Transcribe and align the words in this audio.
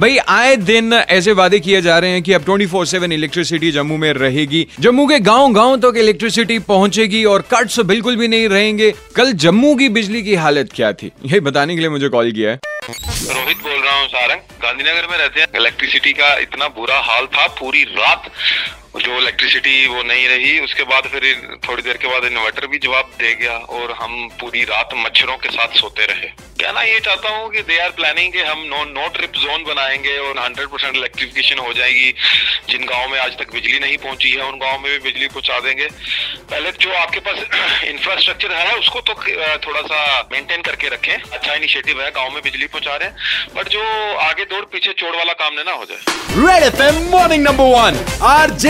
भाई, 0.00 0.16
आए 0.16 0.56
दिन 0.56 0.92
ऐसे 0.92 1.32
वादे 1.32 1.58
किए 1.60 1.80
जा 1.82 1.98
रहे 1.98 2.10
हैं 2.10 2.22
कि 2.22 2.32
अब 2.32 2.44
24/7 2.44 3.12
इलेक्ट्रिसिटी 3.12 3.70
जम्मू 3.70 3.96
में 3.96 4.12
रहेगी। 4.12 4.66
जम्मू 4.80 5.06
के 5.06 5.18
गाँव 5.18 5.52
गाँव 5.52 5.76
तक 5.76 5.82
तो 5.82 5.94
इलेक्ट्रिसिटी 5.94 6.58
पहुंचेगी 6.58 7.24
और 7.24 7.42
कट्स 7.42 7.80
बिल्कुल 7.80 8.16
भी 8.16 8.28
नहीं 8.28 8.48
रहेंगे। 8.48 8.94
कल 9.16 9.32
जम्मू 9.32 9.74
की 9.74 9.88
बिजली 9.88 10.22
की 10.22 10.34
हालत 10.34 10.70
क्या 10.74 10.92
थी? 10.92 11.12
ये 11.26 11.40
बताने 11.40 11.74
के 11.74 11.80
लिए 11.80 11.88
मुझे 11.88 12.08
कॉल 12.08 12.32
किया 12.32 12.50
है। 12.50 12.56
रोहित 13.34 13.56
बोल 13.56 13.80
रहा 13.80 14.00
हूँ 14.00 14.08
सारंग। 14.08 14.40
गांधीनगर 14.62 15.06
में 15.10 15.18
रहते 15.18 15.40
हैं। 15.40 15.48
इलेक्ट्रिसिटी 15.56 16.12
का 16.12 16.34
इतना 16.38 16.68
बुरा 16.68 16.98
हाल 17.00 17.26
था, 17.26 17.46
पूरी 17.46 17.82
रात 17.82 18.30
जो 18.96 19.18
इलेक्ट्रिसिटी 19.18 19.86
वो 19.86 20.02
नहीं 20.02 20.28
रही, 20.28 20.60
उसके 20.60 20.82
बाद 20.82 21.02
फिर 21.02 21.58
थोड़ी 21.68 21.82
देर 21.82 21.96
के 21.96 22.08
बाद 22.08 22.24
इन्वर्टर 22.24 22.66
भी 22.66 22.78
जवाब 22.78 23.10
दे 23.18 23.34
गया 23.34 23.52
और 23.52 23.92
हम 23.92 24.28
पूरी 24.40 24.64
रात 24.64 24.90
मच्छरों 24.94 25.36
के 25.36 25.48
साथ 25.48 25.68
सोते 25.68 26.06
रहे। 26.06 26.28
कहना 26.60 26.82
ये 26.82 27.00
चाहता 27.00 27.28
हूँ 27.28 27.50
कि 27.50 27.62
दे 27.62 27.78
आर 27.78 27.90
प्लानिंग 27.90 28.32
कि 28.32 28.38
हम 28.38 28.58
नो 28.58 28.84
नो 28.84 29.08
ट्रिप 29.08 29.32
जोन 29.32 29.64
बनाएँगे 29.64 30.18
और 30.18 30.38
100 30.38 30.66
परसेंट 30.66 30.96
इलेक्ट्रिफिकेशन 30.96 31.58
हो 31.58 31.72
जाएगी। 31.72 32.14
जिन 32.70 32.84
गाँव 32.84 33.08
में 33.08 33.20
आज 33.20 33.38
तक 33.38 33.52
बिजली 33.52 33.78
नहीं 33.78 33.96
पहुँची 33.98 34.30
है, 34.30 34.44
उन 34.44 34.58
गाँव 34.58 34.80
में 34.80 34.92
भी 34.92 34.98
बिजली 34.98 35.28
पहुँचा 35.28 35.60
देंगे। 35.60 35.86
पहले 36.50 36.72
जो 36.72 36.92
आपके 36.92 37.20
पास 37.20 37.38
इंफ्रास्ट्रक्चर 37.84 38.52
है, 38.52 38.74
उसको 38.76 39.00
तो 39.00 39.14
थोड़ा 39.66 39.80
सा 39.80 40.28
मेंटेन 40.32 40.62
करके 40.62 40.88
रखें। 40.88 41.14
अच्छा 41.14 41.54
इनिशिएटिव 41.54 42.02
है, 42.02 42.10
गाँव 42.10 42.30
में 42.30 42.42
बिजली 42.42 42.66
पहुँचा 42.66 42.96
रहे 42.96 43.08
हैं। 43.08 43.16
बट 43.56 43.68
जो 43.68 43.82
आगे 44.16 44.44
दौड़ 44.44 44.64
पीछे 44.64 44.92
चोड़ 44.92 45.16
वाला 45.16 45.32
काम 45.32 45.54
ना 45.54 45.72
हो 45.72 45.84
जाए। 45.84 45.98
Red 46.36 46.80
morning 47.10 47.42
number 47.44 47.64
one 47.64 48.04